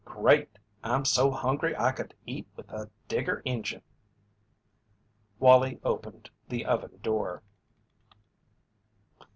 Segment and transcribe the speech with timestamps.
[0.03, 0.57] "Great!
[0.83, 3.83] I'm so hungry I could eat with a Digger Injun."
[5.37, 7.43] Wallie opened the oven door.